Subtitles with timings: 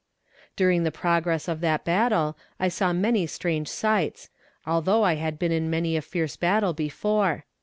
[0.55, 4.29] During the progress of that battle I saw many strange sights
[4.65, 7.45] although I had been in many a fierce battle before.